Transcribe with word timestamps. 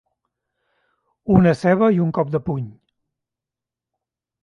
Una 1.35 1.53
ceba 1.61 1.91
i 1.99 2.03
un 2.07 2.11
cop 2.21 2.35
de 2.39 2.43
puny. 2.51 2.67